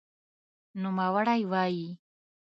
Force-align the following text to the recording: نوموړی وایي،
نوموړی 0.81 1.41
وایي، 1.51 1.87